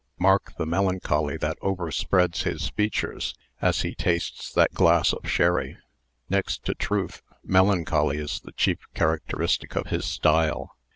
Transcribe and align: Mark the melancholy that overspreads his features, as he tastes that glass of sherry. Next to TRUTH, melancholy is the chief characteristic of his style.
Mark 0.17 0.53
the 0.57 0.65
melancholy 0.65 1.37
that 1.37 1.59
overspreads 1.61 2.41
his 2.41 2.69
features, 2.69 3.35
as 3.61 3.81
he 3.83 3.93
tastes 3.93 4.51
that 4.51 4.73
glass 4.73 5.13
of 5.13 5.29
sherry. 5.29 5.77
Next 6.27 6.65
to 6.65 6.73
TRUTH, 6.73 7.21
melancholy 7.43 8.17
is 8.17 8.39
the 8.39 8.53
chief 8.53 8.79
characteristic 8.95 9.75
of 9.75 9.89
his 9.89 10.05
style. 10.05 10.75